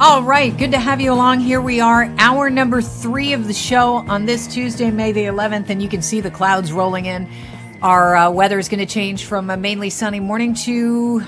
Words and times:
All 0.00 0.22
right, 0.22 0.56
good 0.56 0.70
to 0.70 0.78
have 0.78 1.00
you 1.00 1.12
along. 1.12 1.40
Here 1.40 1.60
we 1.60 1.80
are, 1.80 2.04
hour 2.18 2.50
number 2.50 2.80
three 2.80 3.32
of 3.32 3.48
the 3.48 3.52
show 3.52 3.96
on 3.96 4.26
this 4.26 4.46
Tuesday, 4.46 4.92
May 4.92 5.10
the 5.10 5.24
11th, 5.24 5.70
and 5.70 5.82
you 5.82 5.88
can 5.88 6.02
see 6.02 6.20
the 6.20 6.30
clouds 6.30 6.72
rolling 6.72 7.06
in. 7.06 7.28
Our 7.82 8.14
uh, 8.14 8.30
weather 8.30 8.60
is 8.60 8.68
going 8.68 8.78
to 8.78 8.86
change 8.86 9.24
from 9.24 9.50
a 9.50 9.56
mainly 9.56 9.90
sunny 9.90 10.20
morning 10.20 10.54
to 10.54 11.20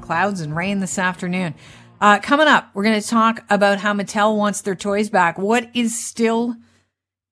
clouds 0.00 0.40
and 0.40 0.56
rain 0.56 0.80
this 0.80 0.98
afternoon. 0.98 1.54
Uh, 2.00 2.18
coming 2.18 2.48
up, 2.48 2.68
we're 2.74 2.82
going 2.82 3.00
to 3.00 3.08
talk 3.08 3.44
about 3.48 3.78
how 3.78 3.94
Mattel 3.94 4.36
wants 4.36 4.60
their 4.60 4.74
toys 4.74 5.08
back. 5.08 5.38
What 5.38 5.70
is 5.72 5.96
still 5.96 6.56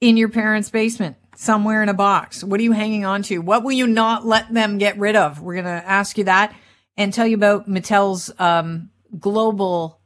in 0.00 0.16
your 0.16 0.28
parents' 0.28 0.70
basement? 0.70 1.16
Somewhere 1.34 1.82
in 1.82 1.88
a 1.88 1.94
box. 1.94 2.44
What 2.44 2.60
are 2.60 2.62
you 2.62 2.70
hanging 2.72 3.04
on 3.04 3.22
to? 3.24 3.38
What 3.38 3.64
will 3.64 3.72
you 3.72 3.88
not 3.88 4.24
let 4.24 4.54
them 4.54 4.78
get 4.78 4.96
rid 4.96 5.16
of? 5.16 5.40
We're 5.40 5.54
going 5.54 5.64
to 5.64 5.88
ask 5.90 6.16
you 6.18 6.24
that 6.24 6.54
and 6.96 7.12
tell 7.12 7.26
you 7.26 7.34
about 7.34 7.68
Mattel's 7.68 8.30
um, 8.38 8.90
global 9.18 10.00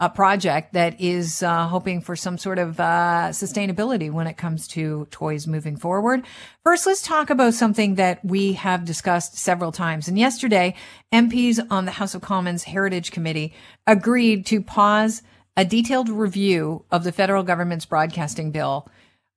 a 0.00 0.08
project 0.08 0.74
that 0.74 1.00
is 1.00 1.42
uh, 1.42 1.66
hoping 1.66 2.00
for 2.00 2.14
some 2.14 2.38
sort 2.38 2.58
of 2.58 2.78
uh, 2.78 3.28
sustainability 3.30 4.10
when 4.12 4.28
it 4.28 4.36
comes 4.36 4.68
to 4.68 5.08
toys 5.10 5.46
moving 5.46 5.76
forward. 5.76 6.24
First, 6.62 6.86
let's 6.86 7.02
talk 7.02 7.30
about 7.30 7.54
something 7.54 7.96
that 7.96 8.24
we 8.24 8.52
have 8.52 8.84
discussed 8.84 9.36
several 9.36 9.72
times. 9.72 10.06
And 10.06 10.16
yesterday, 10.16 10.74
MPs 11.12 11.66
on 11.70 11.84
the 11.84 11.90
House 11.90 12.14
of 12.14 12.22
Commons 12.22 12.64
Heritage 12.64 13.10
Committee 13.10 13.52
agreed 13.86 14.46
to 14.46 14.62
pause 14.62 15.22
a 15.56 15.64
detailed 15.64 16.08
review 16.08 16.84
of 16.92 17.02
the 17.02 17.10
federal 17.10 17.42
government's 17.42 17.84
broadcasting 17.86 18.52
bill 18.52 18.88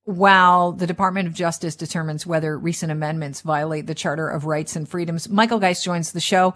while 0.04 0.72
the 0.72 0.88
Department 0.88 1.28
of 1.28 1.34
Justice 1.34 1.76
determines 1.76 2.26
whether 2.26 2.58
recent 2.58 2.91
amendments 2.91 3.41
violate 3.41 3.88
the 3.88 3.96
Charter 3.96 4.28
of 4.28 4.46
Rights 4.46 4.76
and 4.76 4.88
Freedoms. 4.88 5.30
Michael 5.30 5.60
Geist 5.60 5.84
joins 5.84 6.12
the 6.12 6.20
show. 6.20 6.54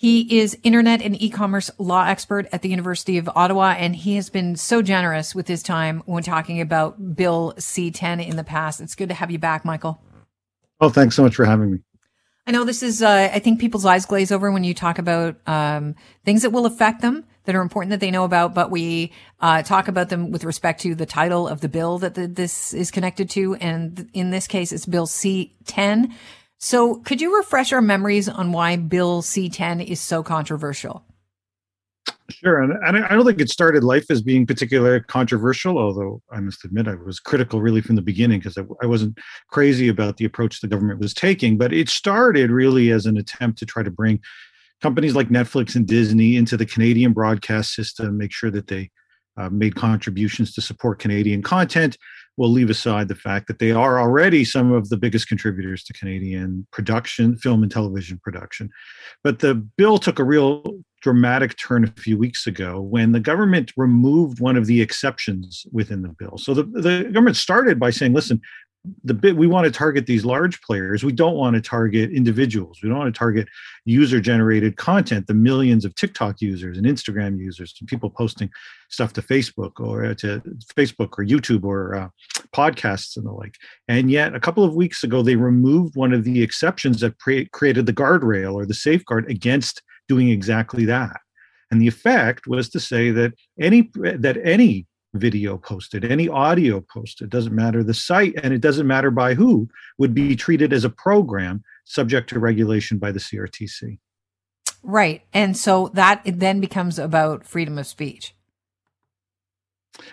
He 0.00 0.40
is 0.40 0.56
internet 0.62 1.02
and 1.02 1.20
e-commerce 1.20 1.70
law 1.76 2.06
expert 2.06 2.46
at 2.52 2.62
the 2.62 2.70
University 2.70 3.18
of 3.18 3.28
Ottawa, 3.34 3.74
and 3.76 3.94
he 3.94 4.14
has 4.14 4.30
been 4.30 4.56
so 4.56 4.80
generous 4.80 5.34
with 5.34 5.46
his 5.46 5.62
time 5.62 6.02
when 6.06 6.22
talking 6.22 6.58
about 6.58 7.14
Bill 7.14 7.52
C-10 7.58 8.26
in 8.26 8.36
the 8.36 8.42
past. 8.42 8.80
It's 8.80 8.94
good 8.94 9.10
to 9.10 9.14
have 9.14 9.30
you 9.30 9.38
back, 9.38 9.62
Michael. 9.62 10.00
Oh, 10.80 10.88
thanks 10.88 11.16
so 11.16 11.22
much 11.22 11.36
for 11.36 11.44
having 11.44 11.70
me. 11.72 11.78
I 12.46 12.50
know 12.52 12.64
this 12.64 12.82
is, 12.82 13.02
uh, 13.02 13.28
I 13.30 13.40
think 13.40 13.60
people's 13.60 13.84
eyes 13.84 14.06
glaze 14.06 14.32
over 14.32 14.50
when 14.50 14.64
you 14.64 14.72
talk 14.72 14.98
about 14.98 15.36
um, 15.46 15.96
things 16.24 16.40
that 16.40 16.50
will 16.50 16.64
affect 16.64 17.02
them 17.02 17.26
that 17.44 17.54
are 17.54 17.60
important 17.60 17.90
that 17.90 18.00
they 18.00 18.10
know 18.10 18.24
about, 18.24 18.54
but 18.54 18.70
we 18.70 19.12
uh, 19.40 19.62
talk 19.62 19.86
about 19.86 20.08
them 20.08 20.30
with 20.30 20.44
respect 20.44 20.80
to 20.80 20.94
the 20.94 21.04
title 21.04 21.46
of 21.46 21.60
the 21.60 21.68
bill 21.68 21.98
that 21.98 22.14
the, 22.14 22.26
this 22.26 22.72
is 22.72 22.90
connected 22.90 23.28
to. 23.28 23.54
And 23.56 24.08
in 24.14 24.30
this 24.30 24.46
case, 24.46 24.72
it's 24.72 24.86
Bill 24.86 25.06
C-10. 25.06 26.10
So 26.60 26.96
could 26.96 27.22
you 27.22 27.38
refresh 27.38 27.72
our 27.72 27.80
memories 27.80 28.28
on 28.28 28.52
why 28.52 28.76
Bill 28.76 29.22
C-10 29.22 29.82
is 29.82 29.98
so 29.98 30.22
controversial? 30.22 31.02
Sure. 32.28 32.60
And, 32.60 32.72
and 32.84 33.04
I 33.04 33.08
don't 33.08 33.24
think 33.24 33.40
it 33.40 33.48
started 33.48 33.82
life 33.82 34.10
as 34.10 34.20
being 34.20 34.46
particularly 34.46 35.00
controversial, 35.00 35.78
although 35.78 36.22
I 36.30 36.38
must 36.40 36.64
admit 36.64 36.86
I 36.86 36.94
was 36.94 37.18
critical 37.18 37.62
really 37.62 37.80
from 37.80 37.96
the 37.96 38.02
beginning 38.02 38.40
because 38.40 38.58
I, 38.58 38.62
I, 38.82 38.86
wasn't 38.86 39.18
crazy 39.48 39.88
about 39.88 40.18
the 40.18 40.26
approach 40.26 40.60
the 40.60 40.68
government 40.68 41.00
was 41.00 41.14
taking. 41.14 41.56
But 41.56 41.72
it 41.72 41.88
started 41.88 42.50
really 42.50 42.90
as 42.90 43.06
an 43.06 43.16
attempt 43.16 43.58
to 43.60 43.66
try 43.66 43.82
to 43.82 43.90
bring 43.90 44.20
companies 44.82 45.16
like 45.16 45.28
Netflix 45.28 45.74
and 45.74 45.86
Disney 45.86 46.36
into 46.36 46.56
the 46.56 46.66
Canadian 46.66 47.14
broadcast 47.14 47.74
system, 47.74 48.18
make 48.18 48.32
sure 48.32 48.50
that 48.50 48.66
they 48.66 48.90
uh, 49.36 49.48
made 49.48 49.74
contributions 49.76 50.52
to 50.54 50.60
support 50.60 50.98
Canadian 50.98 51.42
content 51.42 51.96
we'll 52.40 52.50
leave 52.50 52.70
aside 52.70 53.06
the 53.06 53.14
fact 53.14 53.46
that 53.48 53.58
they 53.58 53.70
are 53.70 54.00
already 54.00 54.46
some 54.46 54.72
of 54.72 54.88
the 54.88 54.96
biggest 54.96 55.28
contributors 55.28 55.84
to 55.84 55.92
Canadian 55.92 56.66
production, 56.72 57.36
film 57.36 57.62
and 57.62 57.70
television 57.70 58.18
production. 58.24 58.70
But 59.22 59.40
the 59.40 59.54
bill 59.54 59.98
took 59.98 60.18
a 60.18 60.24
real 60.24 60.64
dramatic 61.02 61.58
turn 61.58 61.84
a 61.84 62.00
few 62.00 62.16
weeks 62.16 62.46
ago 62.46 62.80
when 62.80 63.12
the 63.12 63.20
government 63.20 63.72
removed 63.76 64.40
one 64.40 64.56
of 64.56 64.64
the 64.64 64.80
exceptions 64.80 65.66
within 65.70 66.00
the 66.00 66.14
bill. 66.18 66.38
So 66.38 66.54
the, 66.54 66.62
the 66.62 67.10
government 67.12 67.36
started 67.36 67.78
by 67.78 67.90
saying, 67.90 68.14
listen, 68.14 68.40
the 69.04 69.12
bit 69.12 69.36
we 69.36 69.46
want 69.46 69.66
to 69.66 69.70
target 69.70 70.06
these 70.06 70.24
large 70.24 70.60
players. 70.62 71.04
We 71.04 71.12
don't 71.12 71.36
want 71.36 71.54
to 71.54 71.60
target 71.60 72.10
individuals. 72.12 72.78
We 72.82 72.88
don't 72.88 72.98
want 72.98 73.14
to 73.14 73.18
target 73.18 73.46
user 73.84 74.20
generated 74.20 74.76
content 74.76 75.26
the 75.26 75.34
millions 75.34 75.84
of 75.84 75.94
tiktok 75.94 76.40
users 76.40 76.76
and 76.76 76.86
instagram 76.86 77.38
users 77.38 77.74
and 77.80 77.88
people 77.88 78.10
posting 78.10 78.50
stuff 78.88 79.12
to 79.14 79.22
facebook 79.22 79.72
or 79.80 80.14
to 80.14 80.40
facebook 80.74 81.18
or 81.18 81.24
youtube 81.24 81.64
or 81.64 81.94
uh, 81.94 82.08
podcasts 82.54 83.16
and 83.16 83.26
the 83.26 83.32
like. 83.32 83.54
And 83.88 84.10
yet 84.10 84.34
a 84.34 84.40
couple 84.40 84.64
of 84.64 84.74
weeks 84.74 85.04
ago 85.04 85.22
they 85.22 85.36
removed 85.36 85.96
one 85.96 86.12
of 86.12 86.24
the 86.24 86.42
exceptions 86.42 87.00
that 87.00 87.18
pre- 87.18 87.46
created 87.46 87.86
the 87.86 87.92
guardrail 87.92 88.54
or 88.54 88.66
the 88.66 88.74
safeguard 88.74 89.30
against 89.30 89.82
doing 90.08 90.28
exactly 90.28 90.84
that. 90.86 91.20
And 91.70 91.80
the 91.80 91.88
effect 91.88 92.46
was 92.46 92.68
to 92.70 92.80
say 92.80 93.10
that 93.12 93.32
any 93.60 93.90
that 93.94 94.38
any 94.42 94.86
video 95.14 95.56
posted, 95.56 96.04
any 96.04 96.28
audio 96.28 96.80
posted, 96.80 97.30
doesn't 97.30 97.54
matter 97.54 97.82
the 97.82 97.94
site, 97.94 98.34
and 98.42 98.54
it 98.54 98.60
doesn't 98.60 98.86
matter 98.86 99.10
by 99.10 99.34
who, 99.34 99.68
would 99.98 100.14
be 100.14 100.36
treated 100.36 100.72
as 100.72 100.84
a 100.84 100.90
program 100.90 101.62
subject 101.84 102.28
to 102.30 102.38
regulation 102.38 102.98
by 102.98 103.10
the 103.10 103.18
CRTC. 103.18 103.98
Right. 104.82 105.22
And 105.32 105.56
so 105.56 105.90
that 105.94 106.22
then 106.24 106.60
becomes 106.60 106.98
about 106.98 107.44
freedom 107.44 107.78
of 107.78 107.86
speech. 107.86 108.34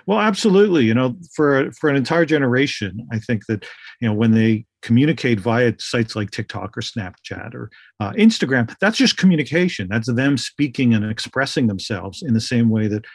Well, 0.06 0.19
absolutely. 0.19 0.85
You 0.85 0.94
know, 0.94 1.16
for 1.34 1.72
for 1.72 1.90
an 1.90 1.96
entire 1.96 2.25
generation, 2.25 3.08
I 3.12 3.19
think 3.19 3.46
that 3.46 3.66
you 4.02 4.08
know 4.08 4.14
when 4.14 4.31
they 4.31 4.66
communicate 4.81 5.40
via 5.40 5.74
sites 5.79 6.16
like 6.16 6.31
TikTok 6.31 6.78
or 6.78 6.81
Snapchat 6.81 7.53
or 7.53 7.69
uh, 8.00 8.12
Instagram, 8.14 8.74
that's 8.79 8.97
just 8.97 9.18
communication. 9.18 9.88
That's 9.90 10.12
them 10.12 10.38
speaking 10.38 10.94
and 10.94 11.09
expressing 11.09 11.68
themselves 11.68 12.22
in 12.22 12.34
the 12.34 12.41
same 12.41 12.69
way 12.69 12.88
that 12.88 13.06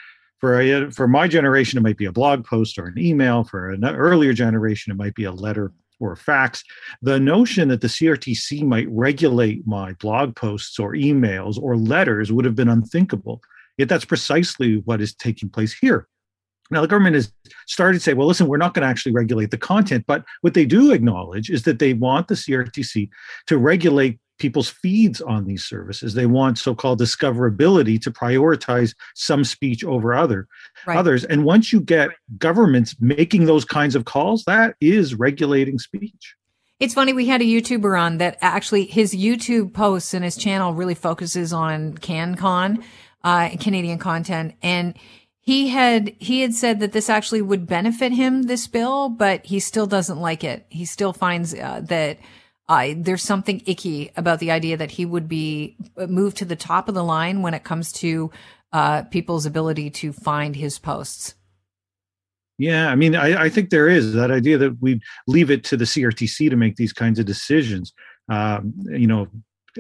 for 0.43 0.61
a, 0.61 0.91
for 0.91 1.07
my 1.07 1.29
generation 1.29 1.79
it 1.79 1.83
might 1.83 1.97
be 1.97 2.07
a 2.07 2.13
blog 2.13 2.45
post 2.45 2.77
or 2.77 2.87
an 2.87 2.99
email. 2.99 3.45
For 3.45 3.71
an 3.71 3.85
earlier 3.85 4.33
generation 4.33 4.91
it 4.91 4.97
might 4.97 5.15
be 5.15 5.23
a 5.23 5.31
letter 5.31 5.73
or 6.01 6.13
a 6.13 6.17
fax. 6.17 6.65
The 7.01 7.21
notion 7.21 7.69
that 7.69 7.81
the 7.81 7.87
crtc 7.87 8.61
might 8.65 8.89
regulate 8.91 9.65
my 9.69 9.93
blog 9.95 10.35
posts 10.35 10.81
or 10.81 10.95
emails 10.95 11.63
or 11.63 11.77
letters 11.77 12.33
would 12.33 12.45
have 12.45 12.57
been 12.57 12.69
unthinkable. 12.69 13.41
Yet 13.79 13.89
that's 13.89 14.05
precisely 14.05 14.79
what 14.79 15.01
is 15.01 15.15
taking 15.15 15.49
place 15.49 15.73
here. 15.73 16.09
Now, 16.73 16.81
the 16.81 16.89
government 16.89 17.15
has 17.15 17.33
started 17.67 17.99
to 17.99 18.03
say, 18.03 18.15
well, 18.15 18.27
listen, 18.27 18.49
we're 18.49 18.57
not 18.57 18.75
going 18.75 18.83
to 18.83 18.89
actually 18.89 19.13
regulate 19.13 19.53
the 19.53 19.59
content. 19.59 20.05
But 20.09 20.25
what 20.41 20.55
they 20.55 20.65
do 20.65 20.91
acknowledge 20.91 21.51
is 21.51 21.63
that 21.65 21.79
they 21.79 21.93
want 21.93 22.29
the 22.29 22.35
CRTC 22.35 23.11
to 23.47 23.59
regulate 23.59 24.19
people's 24.43 24.69
feeds 24.69 25.21
on 25.21 25.45
these 25.45 25.65
services. 25.65 26.15
They 26.15 26.27
want 26.27 26.59
so-called 26.59 27.01
discoverability 27.01 28.03
to 28.03 28.11
prioritize 28.11 28.95
some 29.15 29.45
speech 29.45 29.85
over 29.85 30.13
other 30.13 30.49
right. 30.87 30.99
others. 30.99 31.25
And 31.25 31.45
once 31.45 31.73
you 31.73 31.81
get 31.81 32.11
governments 32.39 32.97
making 33.01 33.47
those 33.47 33.65
kinds 33.65 33.95
of 33.95 34.05
calls, 34.05 34.45
that 34.45 34.75
is 34.81 35.15
regulating 35.15 35.79
speech. 35.79 36.35
It's 36.81 36.95
funny, 36.95 37.13
we 37.13 37.27
had 37.27 37.41
a 37.41 37.45
YouTuber 37.45 37.99
on 37.99 38.19
that 38.19 38.37
actually 38.41 38.85
his 38.87 39.15
YouTube 39.15 39.73
posts 39.73 40.13
and 40.15 40.25
his 40.25 40.37
channel 40.37 40.75
really 40.75 40.97
focuses 40.97 41.53
on 41.53 41.97
CanCon, 41.99 42.83
uh, 43.23 43.51
Canadian 43.61 43.99
content. 43.99 44.57
And 44.61 44.99
he 45.39 45.69
had, 45.69 46.15
he 46.19 46.41
had 46.41 46.55
said 46.55 46.81
that 46.81 46.91
this 46.91 47.09
actually 47.09 47.43
would 47.43 47.69
benefit 47.69 48.11
him, 48.11 48.43
this 48.43 48.67
bill, 48.67 49.09
but 49.09 49.47
he 49.47 49.61
still 49.61 49.87
doesn't 49.87 50.19
like 50.19 50.43
it. 50.43 50.67
He 50.69 50.85
still 50.85 51.13
finds 51.13 51.55
uh, 51.55 51.83
that 51.85 52.19
uh, 52.69 52.95
there's 52.97 53.23
something 53.23 53.63
icky 53.67 54.11
about 54.17 54.39
the 54.39 54.51
idea 54.51 54.77
that 54.77 54.93
he 54.93 55.05
would 55.05 55.29
be 55.29 55.77
moved 56.09 56.37
to 56.39 56.45
the 56.45 56.57
top 56.57 56.89
of 56.89 56.95
the 56.95 57.05
line 57.05 57.43
when 57.43 57.55
it 57.55 57.65
comes 57.65 57.93
to 57.93 58.31
uh, 58.73 59.03
people's 59.05 59.47
ability 59.47 59.91
to 59.91 60.13
find 60.13 60.57
his 60.57 60.79
posts. 60.79 61.35
Yeah, 62.59 62.91
I 62.91 62.95
mean, 62.95 63.17
I, 63.17 63.45
I, 63.45 63.49
think 63.49 63.71
there 63.71 63.89
is 63.89 64.13
that 64.13 64.31
idea 64.31 64.57
that 64.59 64.81
we 64.81 65.01
leave 65.27 65.51
it 65.51 65.65
to 65.65 65.77
the 65.77 65.85
CRTC 65.85 66.49
to 66.49 66.57
make 66.57 66.77
these 66.77 66.93
kinds 66.93 67.19
of 67.19 67.27
decisions. 67.27 67.93
Um, 68.29 68.73
you 68.89 69.07
know, 69.07 69.27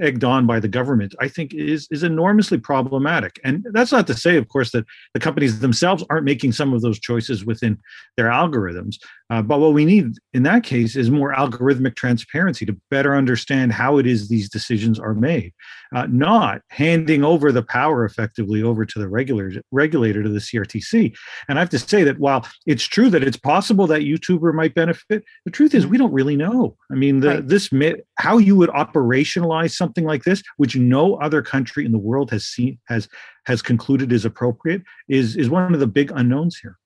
egged 0.01 0.25
on 0.25 0.47
by 0.47 0.61
the 0.61 0.69
government, 0.69 1.15
I 1.21 1.29
think 1.29 1.55
is 1.55 1.87
is 1.91 2.03
enormously 2.03 2.59
problematic. 2.59 3.41
And 3.45 3.67
that's 3.73 3.93
not 3.93 4.07
to 4.09 4.15
say, 4.15 4.37
of 4.37 4.49
course, 4.49 4.73
that 4.73 4.85
the 5.15 5.21
companies 5.21 5.61
themselves 5.61 6.05
aren't 6.11 6.25
making 6.25 6.53
some 6.53 6.73
of 6.73 6.83
those 6.83 6.99
choices 6.99 7.45
within 7.45 7.79
their 8.17 8.29
algorithms. 8.29 8.97
Uh, 9.31 9.41
but 9.41 9.61
what 9.61 9.73
we 9.73 9.85
need 9.85 10.13
in 10.35 10.43
that 10.43 10.63
case 10.63 10.95
is 10.95 11.11
more 11.11 11.33
algorithmic 11.35 11.97
transparency 11.97 12.67
to 12.67 12.77
better 12.91 13.15
understand 13.15 13.73
how 13.73 13.97
it 13.97 14.07
is 14.07 14.29
these 14.29 14.49
decisions 14.49 14.99
are 14.99 15.15
made, 15.15 15.53
uh, 15.95 16.07
not 16.11 16.61
handing 16.69 17.25
over 17.25 17.51
the 17.51 17.63
power 17.63 18.05
effectively 18.05 18.63
over 18.63 18.85
to 18.85 18.99
the 18.99 19.09
regular 19.09 19.51
regulator 19.71 20.23
to 20.23 20.29
the 20.29 20.39
CRTC. 20.39 21.15
And 21.49 21.59
I 21.59 21.63
have 21.63 21.71
to 21.71 21.79
say 21.79 22.05
that 22.05 22.19
while 22.19 22.47
it's 22.67 22.85
true 22.85 23.09
that 23.11 23.25
it's 23.25 23.37
possible 23.37 23.87
that 23.87 24.03
YouTuber 24.03 24.53
might 24.55 24.75
benefit, 24.75 25.25
the 25.45 25.51
truth 25.51 25.75
is 25.75 25.85
mm-hmm. 25.85 25.93
we 25.93 25.99
don't 25.99 26.13
really 26.13 26.37
know. 26.37 26.77
I 26.91 26.95
mean, 26.95 27.21
the, 27.21 27.29
right. 27.29 27.49
this 27.49 27.71
how 28.19 28.39
you 28.39 28.57
would 28.57 28.71
operationalize 28.71 29.73
something 29.83 30.05
like 30.13 30.23
this, 30.25 30.43
which 30.57 30.77
no 30.77 31.17
other 31.17 31.43
country 31.43 31.85
in 31.85 31.93
the 31.93 31.99
world 31.99 32.31
has 32.31 32.45
seen 32.45 32.79
has 32.93 33.09
has 33.51 33.61
concluded 33.63 34.13
is 34.13 34.25
appropriate, 34.25 34.83
is 35.09 35.37
is 35.37 35.49
one 35.51 35.75
of 35.75 35.81
the 35.81 35.93
big 35.99 36.13
unknowns 36.15 36.55
here. 36.63 36.77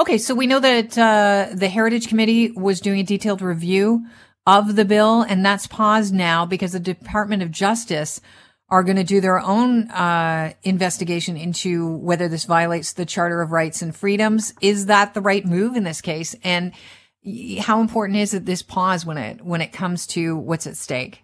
Okay, 0.00 0.18
so 0.18 0.34
we 0.34 0.46
know 0.46 0.60
that 0.60 0.98
uh, 0.98 1.54
the 1.54 1.68
Heritage 1.68 2.08
Committee 2.08 2.50
was 2.50 2.80
doing 2.80 3.00
a 3.00 3.04
detailed 3.04 3.42
review 3.42 4.04
of 4.46 4.76
the 4.76 4.84
bill, 4.84 5.22
and 5.22 5.44
that's 5.44 5.66
paused 5.66 6.12
now 6.12 6.44
because 6.44 6.72
the 6.72 6.80
Department 6.80 7.42
of 7.42 7.50
Justice 7.50 8.20
are 8.68 8.82
going 8.82 8.96
to 8.96 9.04
do 9.04 9.20
their 9.20 9.38
own 9.38 9.88
uh, 9.90 10.52
investigation 10.62 11.36
into 11.36 11.96
whether 11.98 12.28
this 12.28 12.44
violates 12.44 12.92
the 12.92 13.06
Charter 13.06 13.40
of 13.40 13.52
Rights 13.52 13.82
and 13.82 13.94
Freedoms. 13.94 14.52
Is 14.60 14.86
that 14.86 15.14
the 15.14 15.20
right 15.20 15.44
move 15.44 15.76
in 15.76 15.84
this 15.84 16.00
case? 16.00 16.34
And 16.42 16.72
how 17.60 17.80
important 17.80 18.18
is 18.18 18.34
it 18.34 18.46
this 18.46 18.62
pause 18.62 19.06
when 19.06 19.16
it 19.16 19.42
when 19.42 19.60
it 19.60 19.72
comes 19.72 20.06
to 20.08 20.36
what's 20.36 20.66
at 20.66 20.76
stake? 20.76 21.23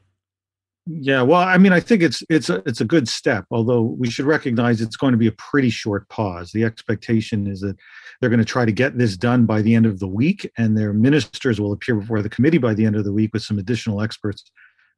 Yeah, 0.87 1.23
well, 1.23 1.41
I 1.41 1.59
mean, 1.59 1.73
I 1.73 1.81
think 1.81 2.03
it's 2.03 2.23
it's 2.31 2.49
a 2.49 2.63
it's 2.67 2.81
a 2.81 2.87
good 2.87 3.07
step. 3.07 3.45
Although 3.51 3.83
we 3.83 4.11
should 4.11 4.25
recognize 4.25 4.81
it's 4.81 4.97
going 4.97 5.13
to 5.13 5.19
be 5.19 5.27
a 5.27 5.33
pretty 5.33 5.71
short 5.71 6.09
pause. 6.09 6.51
The 6.53 6.65
expectation 6.65 7.47
is 7.47 7.61
that 7.61 7.77
they're 8.21 8.31
going 8.31 8.41
to 8.41 8.47
try 8.47 8.65
to 8.65 8.73
get 8.73 8.97
this 8.97 9.17
done 9.17 9.47
by 9.47 9.63
the 9.63 9.75
end 9.75 9.87
of 9.87 10.01
the 10.01 10.09
week, 10.09 10.51
and 10.57 10.77
their 10.77 10.93
ministers 10.93 11.61
will 11.61 11.73
appear 11.73 11.97
before 11.97 12.23
the 12.23 12.31
committee 12.31 12.59
by 12.59 12.75
the 12.75 12.87
end 12.87 12.97
of 12.97 13.05
the 13.05 13.13
week 13.13 13.31
with 13.33 13.43
some 13.43 13.59
additional 13.59 14.01
experts 14.01 14.51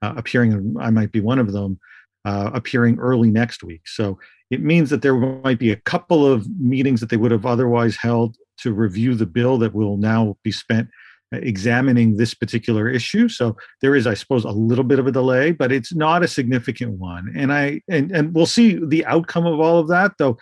uh, 0.03 0.15
appearing. 0.17 0.77
I 0.81 0.91
might 0.91 1.11
be 1.11 1.21
one 1.21 1.41
of 1.41 1.53
them 1.53 1.79
uh, 2.25 2.51
appearing 2.55 2.99
early 2.99 3.31
next 3.31 3.65
week. 3.65 3.83
So 3.87 4.19
it 4.51 4.63
means 4.63 4.89
that 4.91 5.03
there 5.03 5.17
might 5.17 5.59
be 5.59 5.73
a 5.73 5.77
couple 5.77 6.27
of 6.27 6.49
meetings 6.61 7.01
that 7.01 7.11
they 7.11 7.17
would 7.17 7.33
have 7.33 7.47
otherwise 7.47 7.97
held 7.97 8.37
to 8.59 8.73
review 8.73 9.15
the 9.15 9.27
bill 9.27 9.59
that 9.59 9.75
will 9.75 9.97
now 9.97 10.37
be 10.45 10.53
spent 10.53 10.89
examining 11.33 12.17
this 12.17 12.35
particular 12.35 12.89
issue. 12.89 13.29
So 13.29 13.57
there 13.81 13.95
is, 13.95 14.07
I 14.07 14.15
suppose, 14.15 14.45
a 14.45 14.51
little 14.51 14.85
bit 14.85 14.99
of 14.99 15.07
a 15.07 15.13
delay, 15.13 15.53
but 15.53 15.73
it's 15.73 15.95
not 15.95 16.23
a 16.23 16.29
significant 16.29 16.93
one. 16.93 17.33
And 17.37 17.53
I 17.53 17.81
and 17.89 18.11
and 18.11 18.35
we'll 18.35 18.47
see 18.47 18.79
the 18.85 19.05
outcome 19.07 19.47
of 19.47 19.61
all 19.61 19.79
of 19.79 19.89
that, 19.89 20.13
though. 20.19 20.39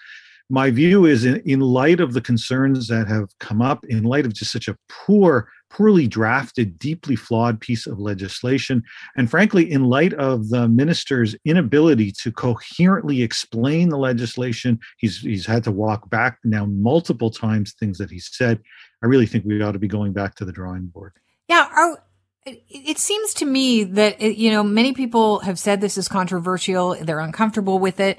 My 0.53 0.73
view 0.73 1.07
is 1.07 1.25
in, 1.25 1.37
in 1.47 1.61
light 1.61 2.01
of 2.01 2.13
the 2.13 2.21
concerns 2.21 2.89
that 2.89 3.07
have 3.07 3.29
come 3.39 3.63
up, 3.63 3.85
in 3.85 4.03
light 4.03 4.27
of 4.27 4.35
just 4.35 4.51
such 4.51 4.67
a 4.67 4.77
poor, 4.89 5.49
poorly 5.71 6.09
drafted, 6.09 6.77
deeply 6.77 7.15
flawed 7.15 7.61
piece 7.61 7.87
of 7.87 8.01
legislation, 8.01 8.83
and 9.17 9.31
frankly, 9.31 9.71
in 9.71 9.85
light 9.85 10.13
of 10.15 10.49
the 10.49 10.67
minister's 10.67 11.37
inability 11.45 12.13
to 12.23 12.33
coherently 12.33 13.23
explain 13.23 13.91
the 13.91 13.97
legislation, 13.97 14.81
he's 14.99 15.21
he's 15.21 15.47
had 15.47 15.63
to 15.63 15.71
walk 15.71 16.11
back 16.11 16.39
now 16.43 16.67
multiple 16.67 17.31
times 17.31 17.73
things 17.79 17.99
that 17.99 18.11
he 18.11 18.19
said. 18.19 18.61
I 19.03 19.07
really 19.07 19.27
think 19.27 19.45
we 19.45 19.61
ought 19.63 19.73
to 19.73 19.79
be 19.79 19.89
going 19.89 20.13
back 20.13 20.35
to 20.37 20.45
the 20.45 20.53
drawing 20.53 20.87
board. 20.87 21.13
Yeah. 21.49 21.69
Are, 21.75 22.03
it 22.47 22.99
seems 22.99 23.35
to 23.35 23.45
me 23.45 23.85
that, 23.85 24.21
you 24.21 24.51
know, 24.51 24.63
many 24.63 24.93
people 24.93 25.41
have 25.41 25.59
said 25.59 25.81
this 25.81 25.99
is 25.99 26.09
controversial. 26.09 26.97
They're 27.01 27.21
uncomfortable 27.21 27.79
with 27.79 28.01
it. 28.01 28.19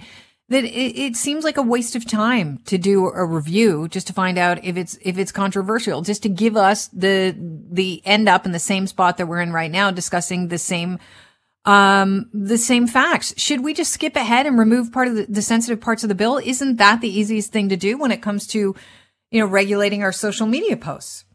That 0.49 0.63
it, 0.65 0.99
it 0.99 1.15
seems 1.15 1.43
like 1.43 1.57
a 1.57 1.61
waste 1.61 1.95
of 1.95 2.05
time 2.05 2.59
to 2.65 2.77
do 2.77 3.05
a 3.05 3.25
review 3.25 3.87
just 3.87 4.07
to 4.07 4.13
find 4.13 4.37
out 4.37 4.63
if 4.63 4.75
it's, 4.75 4.97
if 5.01 5.17
it's 5.17 5.31
controversial, 5.31 6.01
just 6.01 6.23
to 6.23 6.29
give 6.29 6.57
us 6.57 6.87
the, 6.89 7.35
the 7.71 8.01
end 8.05 8.27
up 8.27 8.45
in 8.45 8.51
the 8.51 8.59
same 8.59 8.85
spot 8.85 9.17
that 9.17 9.27
we're 9.27 9.39
in 9.39 9.53
right 9.53 9.71
now, 9.71 9.91
discussing 9.91 10.49
the 10.49 10.57
same 10.57 10.99
um, 11.63 12.29
the 12.33 12.57
same 12.57 12.87
facts. 12.87 13.35
Should 13.37 13.63
we 13.63 13.73
just 13.73 13.93
skip 13.93 14.15
ahead 14.15 14.47
and 14.47 14.57
remove 14.57 14.91
part 14.91 15.07
of 15.07 15.15
the, 15.15 15.25
the, 15.29 15.41
sensitive 15.43 15.79
parts 15.79 16.03
of 16.03 16.09
the 16.09 16.15
bill? 16.15 16.39
Isn't 16.43 16.77
that 16.77 17.01
the 17.01 17.19
easiest 17.19 17.51
thing 17.51 17.69
to 17.69 17.77
do 17.77 17.99
when 17.99 18.11
it 18.11 18.21
comes 18.21 18.47
to 18.47 18.75
you 19.31 19.39
know, 19.39 19.47
regulating 19.47 20.03
our 20.03 20.11
social 20.11 20.45
media 20.45 20.77
posts. 20.77 21.25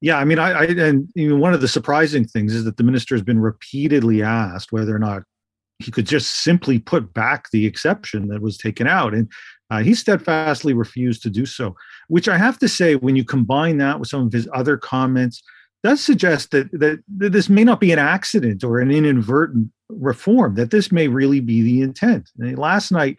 Yeah, 0.00 0.16
I 0.16 0.24
mean, 0.24 0.38
I, 0.38 0.50
I 0.52 0.64
and 0.64 1.08
you 1.14 1.28
know, 1.28 1.36
one 1.36 1.52
of 1.52 1.60
the 1.60 1.68
surprising 1.68 2.26
things 2.26 2.54
is 2.54 2.64
that 2.64 2.78
the 2.78 2.82
minister 2.82 3.14
has 3.14 3.22
been 3.22 3.38
repeatedly 3.38 4.22
asked 4.22 4.72
whether 4.72 4.96
or 4.96 4.98
not 4.98 5.22
he 5.78 5.90
could 5.90 6.06
just 6.06 6.42
simply 6.42 6.78
put 6.78 7.12
back 7.12 7.50
the 7.50 7.66
exception 7.66 8.28
that 8.28 8.40
was 8.40 8.56
taken 8.56 8.86
out, 8.86 9.12
and 9.12 9.30
uh, 9.70 9.82
he 9.82 9.94
steadfastly 9.94 10.72
refused 10.72 11.22
to 11.22 11.30
do 11.30 11.44
so. 11.44 11.76
Which 12.08 12.28
I 12.28 12.38
have 12.38 12.58
to 12.60 12.68
say, 12.68 12.96
when 12.96 13.14
you 13.14 13.24
combine 13.24 13.76
that 13.78 14.00
with 14.00 14.08
some 14.08 14.26
of 14.26 14.32
his 14.32 14.48
other 14.54 14.78
comments, 14.78 15.42
does 15.84 16.02
suggest 16.02 16.50
that 16.52 16.70
that, 16.72 17.00
that 17.18 17.32
this 17.32 17.50
may 17.50 17.64
not 17.64 17.80
be 17.80 17.92
an 17.92 17.98
accident 17.98 18.64
or 18.64 18.78
an 18.78 18.90
inadvertent 18.90 19.70
reform. 19.90 20.54
That 20.54 20.70
this 20.70 20.90
may 20.90 21.08
really 21.08 21.40
be 21.40 21.60
the 21.60 21.82
intent. 21.82 22.30
Last 22.38 22.90
night 22.90 23.18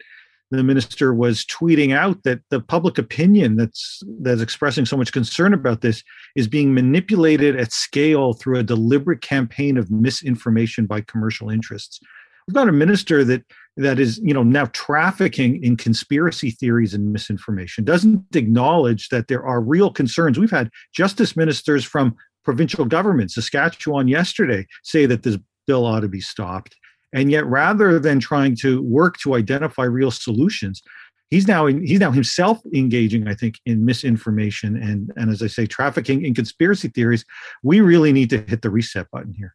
the 0.58 0.62
minister 0.62 1.14
was 1.14 1.44
tweeting 1.46 1.94
out 1.94 2.22
that 2.24 2.40
the 2.50 2.60
public 2.60 2.98
opinion 2.98 3.56
that's 3.56 4.02
that's 4.20 4.42
expressing 4.42 4.84
so 4.84 4.96
much 4.96 5.12
concern 5.12 5.54
about 5.54 5.80
this 5.80 6.02
is 6.36 6.46
being 6.46 6.74
manipulated 6.74 7.56
at 7.56 7.72
scale 7.72 8.34
through 8.34 8.58
a 8.58 8.62
deliberate 8.62 9.22
campaign 9.22 9.76
of 9.76 9.90
misinformation 9.90 10.86
by 10.86 11.00
commercial 11.00 11.48
interests. 11.48 12.00
We've 12.46 12.54
got 12.54 12.68
a 12.68 12.72
minister 12.72 13.24
that 13.24 13.44
that 13.78 13.98
is, 13.98 14.18
you 14.18 14.34
know, 14.34 14.42
now 14.42 14.66
trafficking 14.72 15.62
in 15.64 15.76
conspiracy 15.76 16.50
theories 16.50 16.92
and 16.92 17.12
misinformation, 17.12 17.84
doesn't 17.84 18.36
acknowledge 18.36 19.08
that 19.08 19.28
there 19.28 19.44
are 19.44 19.62
real 19.62 19.90
concerns. 19.90 20.38
We've 20.38 20.50
had 20.50 20.70
justice 20.94 21.34
ministers 21.34 21.82
from 21.84 22.14
provincial 22.44 22.84
governments, 22.84 23.36
Saskatchewan 23.36 24.08
yesterday, 24.08 24.66
say 24.82 25.06
that 25.06 25.22
this 25.22 25.38
bill 25.66 25.86
ought 25.86 26.00
to 26.00 26.08
be 26.08 26.20
stopped. 26.20 26.76
And 27.12 27.30
yet, 27.30 27.46
rather 27.46 27.98
than 27.98 28.20
trying 28.20 28.56
to 28.56 28.82
work 28.82 29.18
to 29.18 29.34
identify 29.34 29.84
real 29.84 30.10
solutions, 30.10 30.82
he's 31.30 31.46
now 31.46 31.66
in, 31.66 31.84
he's 31.86 32.00
now 32.00 32.10
himself 32.10 32.60
engaging, 32.74 33.28
I 33.28 33.34
think, 33.34 33.60
in 33.66 33.84
misinformation 33.84 34.76
and 34.76 35.12
and 35.16 35.30
as 35.30 35.42
I 35.42 35.46
say, 35.46 35.66
trafficking 35.66 36.24
in 36.24 36.34
conspiracy 36.34 36.88
theories. 36.88 37.24
We 37.62 37.80
really 37.80 38.12
need 38.12 38.30
to 38.30 38.42
hit 38.42 38.62
the 38.62 38.70
reset 38.70 39.10
button 39.10 39.34
here. 39.34 39.54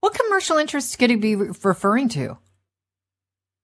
What 0.00 0.14
commercial 0.14 0.58
interests 0.58 0.96
could 0.96 1.10
he 1.10 1.16
be 1.16 1.34
referring 1.34 2.08
to? 2.10 2.38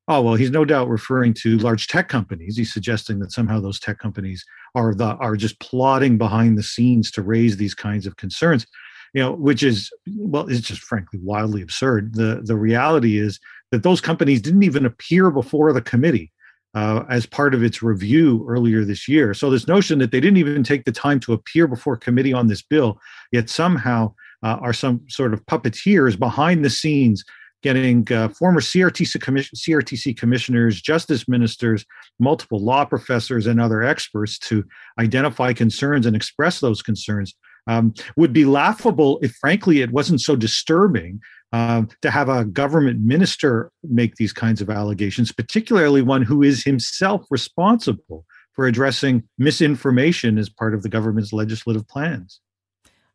Oh 0.06 0.20
well, 0.20 0.34
he's 0.34 0.50
no 0.50 0.66
doubt 0.66 0.88
referring 0.88 1.32
to 1.34 1.56
large 1.58 1.88
tech 1.88 2.08
companies. 2.08 2.56
He's 2.56 2.72
suggesting 2.72 3.20
that 3.20 3.32
somehow 3.32 3.60
those 3.60 3.80
tech 3.80 3.98
companies 3.98 4.44
are 4.74 4.94
the 4.94 5.16
are 5.16 5.36
just 5.36 5.58
plotting 5.60 6.18
behind 6.18 6.58
the 6.58 6.62
scenes 6.62 7.10
to 7.12 7.22
raise 7.22 7.56
these 7.56 7.74
kinds 7.74 8.06
of 8.06 8.16
concerns 8.16 8.66
you 9.14 9.22
know, 9.22 9.32
which 9.32 9.62
is 9.62 9.90
well, 10.16 10.46
it's 10.48 10.66
just 10.66 10.82
frankly 10.82 11.20
wildly 11.22 11.62
absurd. 11.62 12.14
The 12.14 12.42
the 12.44 12.56
reality 12.56 13.18
is 13.18 13.40
that 13.70 13.82
those 13.82 14.00
companies 14.00 14.42
didn't 14.42 14.64
even 14.64 14.84
appear 14.84 15.30
before 15.30 15.72
the 15.72 15.80
committee 15.80 16.32
uh, 16.74 17.04
as 17.08 17.24
part 17.24 17.54
of 17.54 17.62
its 17.62 17.82
review 17.82 18.44
earlier 18.48 18.84
this 18.84 19.08
year. 19.08 19.32
So 19.32 19.48
this 19.48 19.68
notion 19.68 20.00
that 20.00 20.10
they 20.10 20.20
didn't 20.20 20.38
even 20.38 20.64
take 20.64 20.84
the 20.84 20.92
time 20.92 21.20
to 21.20 21.32
appear 21.32 21.68
before 21.68 21.96
committee 21.96 22.32
on 22.32 22.48
this 22.48 22.62
bill, 22.62 23.00
yet 23.32 23.48
somehow 23.48 24.12
uh, 24.42 24.58
are 24.60 24.72
some 24.72 25.00
sort 25.08 25.32
of 25.32 25.46
puppeteers 25.46 26.18
behind 26.18 26.64
the 26.64 26.70
scenes 26.70 27.24
getting 27.62 28.12
uh, 28.12 28.28
former 28.28 28.60
CRTC, 28.60 29.16
CRTC 29.56 30.18
commissioners, 30.18 30.82
justice 30.82 31.26
ministers, 31.26 31.86
multiple 32.18 32.62
law 32.62 32.84
professors, 32.84 33.46
and 33.46 33.58
other 33.58 33.82
experts 33.82 34.38
to 34.38 34.62
identify 34.98 35.54
concerns 35.54 36.04
and 36.04 36.14
express 36.14 36.60
those 36.60 36.82
concerns 36.82 37.34
um, 37.66 37.94
would 38.16 38.32
be 38.32 38.44
laughable 38.44 39.18
if, 39.22 39.32
frankly, 39.36 39.80
it 39.80 39.90
wasn't 39.90 40.20
so 40.20 40.36
disturbing 40.36 41.20
uh, 41.52 41.82
to 42.02 42.10
have 42.10 42.28
a 42.28 42.44
government 42.44 43.00
minister 43.00 43.70
make 43.84 44.16
these 44.16 44.32
kinds 44.32 44.60
of 44.60 44.68
allegations, 44.68 45.32
particularly 45.32 46.02
one 46.02 46.22
who 46.22 46.42
is 46.42 46.64
himself 46.64 47.24
responsible 47.30 48.24
for 48.52 48.66
addressing 48.66 49.22
misinformation 49.38 50.38
as 50.38 50.48
part 50.48 50.74
of 50.74 50.82
the 50.82 50.88
government's 50.88 51.32
legislative 51.32 51.86
plans. 51.88 52.40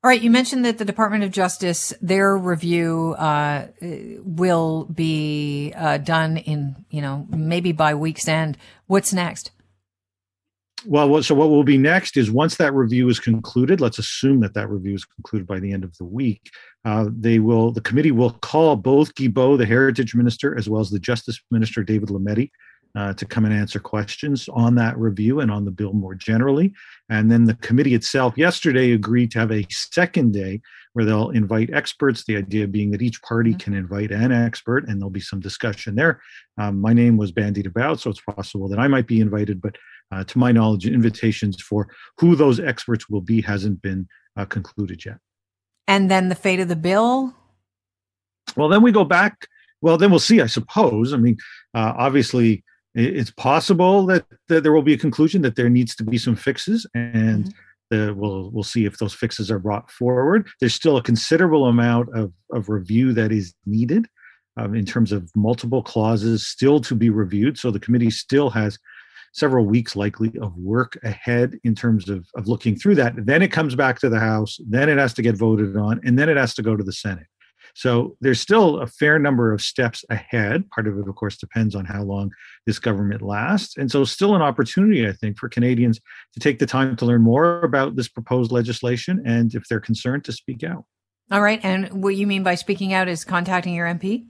All 0.02 0.08
right, 0.08 0.22
you 0.22 0.32
mentioned 0.32 0.64
that 0.64 0.78
the 0.78 0.86
Department 0.86 1.26
of 1.26 1.32
Justice, 1.32 1.94
their 2.02 2.38
review 2.38 3.16
uh, 3.18 3.68
will 3.82 4.86
be 4.86 5.74
uh, 5.76 5.98
done 5.98 6.38
in, 6.38 6.86
you 6.90 7.02
know, 7.02 7.28
maybe 7.30 7.74
by 7.74 7.94
week's 7.96 8.30
end. 8.30 8.58
What's 8.88 9.12
next? 9.12 9.52
Well, 10.86 11.22
so 11.24 11.36
what 11.36 11.50
will 11.50 11.64
be 11.64 11.78
next 11.78 12.18
is 12.18 12.32
once 12.32 12.56
that 12.58 12.74
review 12.74 13.10
is 13.10 13.20
concluded, 13.20 13.82
let's 13.82 14.00
assume 14.00 14.40
that 14.42 14.54
that 14.54 14.70
review 14.70 14.96
is 14.96 15.06
concluded 15.06 15.48
by 15.48 15.60
the 15.60 15.72
end 15.72 15.84
of 15.84 15.96
the 15.98 16.06
week. 16.06 16.50
Uh, 16.86 17.08
they 17.12 17.40
will, 17.40 17.72
the 17.72 17.82
committee 17.82 18.12
will 18.12 18.32
call 18.32 18.76
both 18.76 19.14
Guilbeault, 19.16 19.58
the 19.58 19.66
Heritage 19.66 20.16
Minister, 20.16 20.58
as 20.58 20.70
well 20.70 20.82
as 20.82 20.90
the 20.90 21.00
Justice 21.00 21.40
Minister, 21.52 21.84
David 21.84 22.10
Lametti, 22.10 22.52
uh, 22.96 23.14
to 23.14 23.26
come 23.26 23.46
and 23.46 23.54
answer 23.54 23.80
questions 23.80 24.50
on 24.50 24.76
that 24.76 24.98
review 24.98 25.42
and 25.42 25.52
on 25.52 25.66
the 25.66 25.72
bill 25.72 25.94
more 25.94 26.16
generally. 26.16 26.74
And 27.10 27.32
then 27.32 27.44
the 27.44 27.56
committee 27.56 27.94
itself 27.94 28.38
yesterday 28.38 28.94
agreed 28.94 29.32
to 29.32 29.40
have 29.40 29.52
a 29.52 29.68
second 29.70 30.34
day 30.34 30.62
where 30.94 31.06
they'll 31.06 31.30
invite 31.30 31.72
experts. 31.72 32.24
The 32.24 32.38
idea 32.38 32.68
being 32.68 32.92
that 32.92 33.02
each 33.02 33.22
party 33.22 33.52
mm-hmm. 33.52 33.60
can 33.60 33.74
invite 33.74 34.12
an 34.12 34.32
expert 34.32 34.88
and 34.88 35.00
there'll 35.00 35.12
be 35.12 35.20
some 35.20 35.40
discussion 35.40 35.96
there. 35.96 36.22
Um, 36.58 36.82
my 36.82 36.94
name 36.94 37.18
was 37.18 37.32
bandied 37.32 37.68
about, 37.68 38.00
so 38.00 38.10
it's 38.10 38.22
possible 38.22 38.68
that 38.70 38.80
I 38.80 38.88
might 38.88 39.08
be 39.08 39.22
invited, 39.22 39.62
but 39.62 39.78
uh, 40.12 40.24
to 40.26 40.40
my 40.40 40.52
knowledge, 40.52 40.88
invitations 40.88 41.62
for 41.62 41.88
who 42.18 42.36
those 42.36 42.60
experts 42.60 43.10
will 43.10 43.22
be 43.22 43.42
hasn't 43.42 43.82
been 43.82 44.08
uh, 44.38 44.46
concluded 44.46 45.06
yet. 45.06 45.18
And 45.88 46.10
then 46.10 46.30
the 46.30 46.36
fate 46.36 46.60
of 46.60 46.68
the 46.68 46.76
bill? 46.76 47.34
Well, 48.56 48.70
then 48.70 48.82
we 48.82 48.92
go 48.92 49.04
back. 49.04 49.48
Well, 49.82 49.98
then 49.98 50.10
we'll 50.10 50.20
see, 50.20 50.42
I 50.42 50.48
suppose. 50.48 51.14
I 51.14 51.18
mean, 51.18 51.38
uh, 51.74 51.94
obviously, 51.98 52.64
it's 52.96 53.32
possible 53.32 54.06
that, 54.08 54.26
that, 54.48 54.64
there 54.64 54.74
will 54.74 54.82
be 54.82 54.94
a 54.94 54.98
conclusion 54.98 55.42
that 55.44 55.56
there 55.56 55.70
needs 55.70 55.96
to 55.96 56.04
be 56.04 56.18
some 56.18 56.36
fixes, 56.36 56.86
and 56.94 57.46
mm-hmm. 57.46 58.08
the, 58.08 58.14
we'll 58.14 58.52
we'll 58.52 58.64
see 58.64 58.86
if 58.86 58.98
those 58.98 59.14
fixes 59.14 59.50
are 59.50 59.60
brought 59.60 59.90
forward. 59.90 60.48
There's 60.60 60.74
still 60.74 60.98
a 60.98 61.04
considerable 61.04 61.68
amount 61.68 62.10
of, 62.16 62.34
of 62.52 62.68
review 62.68 63.14
that 63.14 63.32
is 63.32 63.54
needed 63.66 64.08
um, 64.58 64.76
in 64.76 64.86
terms 64.86 65.12
of 65.12 65.30
multiple 65.36 65.82
clauses 65.82 66.46
still 66.46 66.82
to 66.82 66.96
be 66.96 67.10
reviewed. 67.10 67.58
So 67.58 67.72
the 67.72 67.80
committee 67.80 68.10
still 68.10 68.50
has 68.50 68.78
several 69.34 69.66
weeks 69.66 69.96
likely 69.96 70.32
of 70.42 70.56
work 70.58 70.98
ahead 71.04 71.58
in 71.64 71.76
terms 71.76 72.10
of, 72.10 72.28
of 72.36 72.48
looking 72.48 72.76
through 72.76 72.96
that. 72.96 73.14
Then 73.26 73.42
it 73.42 73.52
comes 73.52 73.76
back 73.76 74.00
to 74.00 74.10
the 74.10 74.20
House, 74.20 74.60
then 74.68 74.90
it 74.90 74.98
has 74.98 75.14
to 75.16 75.22
get 75.22 75.38
voted 75.38 75.76
on, 75.78 76.00
and 76.04 76.18
then 76.18 76.30
it 76.30 76.38
has 76.38 76.54
to 76.56 76.62
go 76.62 76.76
to 76.76 76.84
the 76.84 76.94
Senate. 76.94 77.28
So 77.76 78.18
there's 78.20 78.42
still 78.42 78.80
a 78.80 78.88
fair 78.88 79.20
number 79.20 79.54
of 79.54 79.62
steps 79.62 80.04
ahead. 80.10 80.70
Part 80.72 80.88
of 80.88 80.98
it, 80.98 81.08
of 81.08 81.16
course, 81.16 81.38
depends 81.38 81.76
on 81.76 81.86
how 81.86 82.04
long 82.04 82.32
this 82.66 82.80
government 82.80 83.22
lasts. 83.22 83.78
And 83.78 83.92
so, 83.92 84.04
still 84.04 84.36
an 84.36 84.42
opportunity, 84.42 85.08
I 85.08 85.14
think, 85.14 85.38
for 85.38 85.50
Canadians 85.50 86.00
to 86.34 86.40
take 86.40 86.60
the 86.60 86.66
time 86.66 86.96
to 86.98 87.06
learn 87.06 87.22
more 87.22 87.62
about 87.62 87.96
this 87.96 88.08
proposed 88.08 88.52
legislation 88.52 89.22
and, 89.26 89.54
if 89.54 89.68
they're 89.70 89.80
concerned, 89.80 90.26
to 90.26 90.32
speak 90.32 90.64
out. 90.64 90.86
All 91.32 91.42
right. 91.42 91.60
And 91.64 92.04
what 92.04 92.16
you 92.16 92.26
mean 92.26 92.44
by 92.44 92.56
speaking 92.56 92.94
out 92.94 93.08
is 93.08 93.24
contacting 93.24 93.76
your 93.76 93.88
MP? 93.88 94.26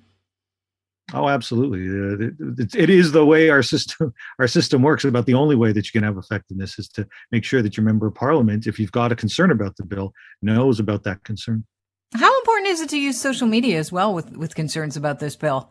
Oh, 1.14 1.28
absolutely. 1.28 1.88
Uh, 1.88 2.60
it, 2.60 2.76
it 2.76 2.90
is 2.90 3.12
the 3.12 3.26
way 3.26 3.50
our 3.50 3.64
system 3.64 4.14
our 4.40 4.48
system 4.48 4.82
works. 4.82 5.06
About 5.06 5.26
the 5.26 5.34
only 5.34 5.56
way 5.56 5.72
that 5.72 5.86
you 5.86 5.92
can 5.92 6.04
have 6.04 6.18
effectiveness 6.18 6.78
is 6.78 6.88
to 6.90 7.08
make 7.32 7.44
sure 7.44 7.62
that 7.62 7.78
your 7.78 7.86
member 7.86 8.08
of 8.08 8.16
parliament, 8.16 8.68
if 8.68 8.80
you've 8.80 8.92
got 8.92 9.12
a 9.12 9.16
concern 9.16 9.52
about 9.52 9.78
the 9.78 9.86
bill, 9.86 10.14
knows 10.42 10.80
about 10.80 11.04
that 11.04 11.24
concern. 11.24 11.66
How 12.14 12.38
important 12.40 12.68
is 12.68 12.82
it 12.82 12.90
to 12.90 13.00
use 13.00 13.20
social 13.20 13.48
media 13.48 13.78
as 13.78 13.92
well 13.92 14.14
with 14.14 14.36
with 14.36 14.56
concerns 14.56 14.98
about 14.98 15.20
this 15.20 15.36
bill? 15.36 15.70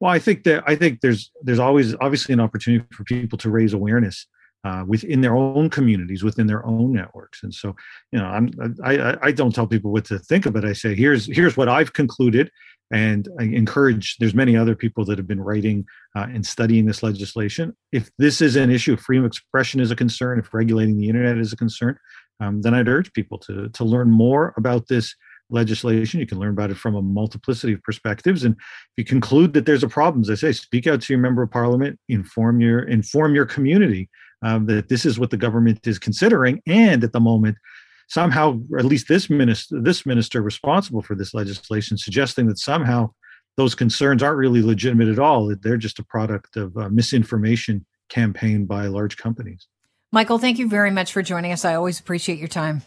Well, 0.00 0.12
I 0.12 0.18
think 0.18 0.44
that 0.44 0.62
I 0.66 0.76
think 0.76 1.00
there's 1.00 1.30
there's 1.42 1.58
always 1.58 1.94
obviously 2.00 2.32
an 2.32 2.40
opportunity 2.40 2.84
for 2.92 3.04
people 3.04 3.38
to 3.38 3.50
raise 3.50 3.72
awareness 3.72 4.26
uh, 4.66 4.84
within 4.86 5.20
their 5.20 5.36
own 5.36 5.70
communities, 5.70 6.24
within 6.24 6.46
their 6.46 6.66
own 6.66 6.92
networks. 6.92 7.42
And 7.42 7.54
so, 7.54 7.76
you 8.10 8.18
know, 8.18 8.26
I'm 8.26 8.50
I 8.84 9.16
I 9.22 9.32
don't 9.32 9.54
tell 9.54 9.66
people 9.66 9.92
what 9.92 10.04
to 10.06 10.18
think 10.18 10.44
of 10.44 10.56
it. 10.56 10.64
I 10.64 10.72
say 10.72 10.94
here's 10.94 11.26
here's 11.26 11.56
what 11.56 11.68
I've 11.68 11.92
concluded, 11.92 12.50
and 12.92 13.28
I 13.38 13.44
encourage. 13.44 14.16
There's 14.18 14.34
many 14.34 14.56
other 14.56 14.74
people 14.74 15.04
that 15.06 15.18
have 15.18 15.26
been 15.26 15.40
writing 15.40 15.86
uh, 16.14 16.26
and 16.32 16.46
studying 16.46 16.86
this 16.86 17.02
legislation. 17.02 17.76
If 17.92 18.10
this 18.18 18.40
is 18.40 18.56
an 18.56 18.70
issue, 18.70 18.94
if 18.94 19.00
freedom 19.00 19.24
of 19.24 19.30
expression 19.30 19.80
is 19.80 19.90
a 19.90 19.96
concern, 19.96 20.38
if 20.38 20.52
regulating 20.54 20.98
the 20.98 21.08
internet 21.08 21.38
is 21.38 21.52
a 21.52 21.56
concern, 21.56 21.98
um, 22.40 22.62
then 22.62 22.74
I'd 22.74 22.88
urge 22.88 23.12
people 23.12 23.38
to 23.38 23.68
to 23.70 23.84
learn 23.84 24.10
more 24.10 24.54
about 24.56 24.88
this 24.88 25.14
legislation. 25.50 26.20
You 26.20 26.26
can 26.26 26.38
learn 26.38 26.50
about 26.50 26.70
it 26.70 26.76
from 26.76 26.94
a 26.94 27.02
multiplicity 27.02 27.72
of 27.72 27.82
perspectives. 27.82 28.44
And 28.44 28.54
if 28.56 28.98
you 28.98 29.04
conclude 29.04 29.52
that 29.52 29.64
there's 29.66 29.84
a 29.84 29.88
problem, 29.88 30.22
as 30.22 30.30
I 30.30 30.34
say, 30.34 30.52
speak 30.52 30.86
out 30.86 31.00
to 31.02 31.12
your 31.12 31.20
member 31.20 31.42
of 31.42 31.50
parliament, 31.50 31.98
inform 32.08 32.60
your 32.60 32.80
inform 32.80 33.34
your 33.34 33.46
community 33.46 34.08
um, 34.44 34.66
that 34.66 34.88
this 34.88 35.04
is 35.04 35.18
what 35.18 35.30
the 35.30 35.36
government 35.36 35.86
is 35.86 35.98
considering, 35.98 36.62
and 36.66 37.02
at 37.02 37.12
the 37.12 37.20
moment, 37.20 37.56
somehow, 38.06 38.60
or 38.70 38.78
at 38.78 38.84
least 38.84 39.08
this 39.08 39.28
minister, 39.28 39.80
this 39.80 40.06
minister 40.06 40.42
responsible 40.42 41.02
for 41.02 41.14
this 41.14 41.34
legislation, 41.34 41.98
suggesting 41.98 42.46
that 42.46 42.58
somehow 42.58 43.10
those 43.56 43.74
concerns 43.74 44.22
aren't 44.22 44.38
really 44.38 44.62
legitimate 44.62 45.08
at 45.08 45.18
all. 45.18 45.46
That 45.46 45.62
they're 45.62 45.76
just 45.76 45.98
a 45.98 46.04
product 46.04 46.56
of 46.56 46.76
uh, 46.76 46.88
misinformation 46.88 47.84
campaign 48.08 48.66
by 48.66 48.86
large 48.86 49.16
companies. 49.16 49.66
Michael, 50.12 50.38
thank 50.38 50.58
you 50.58 50.68
very 50.68 50.90
much 50.90 51.12
for 51.12 51.22
joining 51.22 51.52
us. 51.52 51.64
I 51.64 51.74
always 51.74 51.98
appreciate 51.98 52.38
your 52.38 52.48
time. 52.48 52.82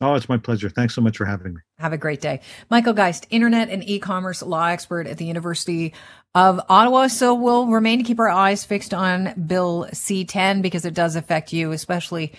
Oh, 0.00 0.14
it's 0.14 0.28
my 0.28 0.36
pleasure. 0.36 0.68
Thanks 0.68 0.94
so 0.94 1.00
much 1.00 1.16
for 1.16 1.24
having 1.24 1.54
me. 1.54 1.60
Have 1.78 1.92
a 1.92 1.98
great 1.98 2.20
day. 2.20 2.40
Michael 2.70 2.92
Geist, 2.92 3.26
internet 3.30 3.68
and 3.68 3.82
e-commerce 3.88 4.42
law 4.42 4.66
expert 4.66 5.08
at 5.08 5.18
the 5.18 5.24
University 5.24 5.92
of 6.36 6.60
Ottawa. 6.68 7.08
So 7.08 7.34
we'll 7.34 7.66
remain 7.66 7.98
to 7.98 8.04
keep 8.04 8.20
our 8.20 8.28
eyes 8.28 8.64
fixed 8.64 8.94
on 8.94 9.34
Bill 9.46 9.88
C10 9.90 10.62
because 10.62 10.84
it 10.84 10.94
does 10.94 11.16
affect 11.16 11.52
you, 11.52 11.72
especially 11.72 12.32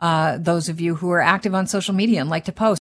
uh, 0.00 0.38
those 0.38 0.68
of 0.68 0.80
you 0.80 0.94
who 0.94 1.10
are 1.10 1.20
active 1.20 1.54
on 1.54 1.66
social 1.66 1.94
media 1.94 2.20
and 2.20 2.30
like 2.30 2.44
to 2.44 2.52
post. 2.52 2.76